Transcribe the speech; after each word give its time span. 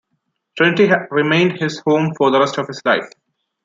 Trinity 0.57 0.89
remained 1.11 1.59
his 1.59 1.79
home 1.85 2.15
for 2.17 2.31
the 2.31 2.39
rest 2.39 2.57
of 2.57 2.65
his 2.65 2.81
life. 2.85 3.07